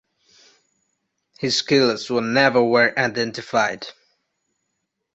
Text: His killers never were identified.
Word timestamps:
His 1.37 1.61
killers 1.61 2.09
never 2.09 2.63
were 2.63 2.91
identified. 2.97 3.85